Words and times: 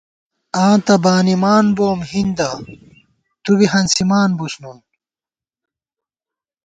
آں 0.63 0.75
تہ 0.85 0.95
بانِمان 1.03 1.65
بوم 1.77 1.99
ہِندہ، 2.11 2.49
تُو 3.43 3.51
بی 3.57 3.65
ہنسِمان 3.73 4.29
بوس 4.37 4.53
نُون 4.61 4.77